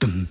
dum, 0.00 0.28